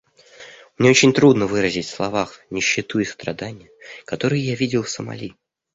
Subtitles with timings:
[0.79, 3.69] Мне очень трудно выразить в словах нищету и страдания,
[4.05, 5.35] которые я видел в Сомали.